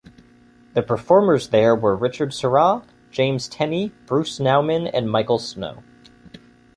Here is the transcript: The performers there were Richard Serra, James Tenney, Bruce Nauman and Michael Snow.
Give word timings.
The 0.73 0.81
performers 0.81 1.49
there 1.49 1.75
were 1.75 1.95
Richard 1.95 2.33
Serra, 2.33 2.81
James 3.11 3.47
Tenney, 3.47 3.91
Bruce 4.07 4.39
Nauman 4.39 4.89
and 4.91 5.11
Michael 5.11 5.37
Snow. 5.37 5.83